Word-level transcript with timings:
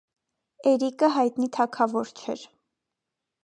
Էրիկը 0.71 1.11
հայտնի 1.17 1.51
թագավոր 1.59 2.13
չէր։ 2.23 2.47